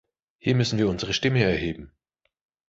Hier 0.39 0.55
müssen 0.55 0.79
wir 0.79 0.89
unsere 0.89 1.13
Stimme 1.13 1.43
erheben! 1.43 1.91